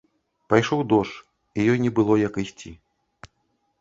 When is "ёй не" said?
1.75-1.91